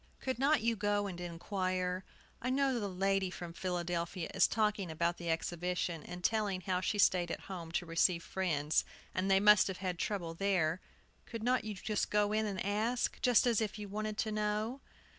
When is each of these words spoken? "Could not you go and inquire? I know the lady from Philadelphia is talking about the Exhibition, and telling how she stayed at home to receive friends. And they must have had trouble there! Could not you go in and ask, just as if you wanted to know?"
"Could 0.19 0.39
not 0.39 0.61
you 0.61 0.75
go 0.75 1.05
and 1.05 1.21
inquire? 1.21 2.03
I 2.41 2.49
know 2.49 2.79
the 2.79 2.89
lady 2.89 3.29
from 3.29 3.53
Philadelphia 3.53 4.31
is 4.33 4.47
talking 4.47 4.89
about 4.89 5.17
the 5.17 5.29
Exhibition, 5.29 6.01
and 6.01 6.23
telling 6.23 6.61
how 6.61 6.81
she 6.81 6.97
stayed 6.97 7.29
at 7.29 7.41
home 7.41 7.71
to 7.73 7.85
receive 7.85 8.23
friends. 8.23 8.83
And 9.13 9.29
they 9.29 9.39
must 9.39 9.67
have 9.67 9.77
had 9.77 9.99
trouble 9.99 10.33
there! 10.33 10.81
Could 11.27 11.43
not 11.43 11.65
you 11.65 11.75
go 12.09 12.31
in 12.33 12.47
and 12.47 12.65
ask, 12.65 13.21
just 13.21 13.45
as 13.45 13.61
if 13.61 13.77
you 13.77 13.87
wanted 13.87 14.17
to 14.17 14.31
know?" 14.31 14.81